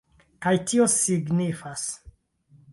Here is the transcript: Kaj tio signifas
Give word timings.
Kaj 0.45 0.53
tio 0.71 0.87
signifas 0.95 1.87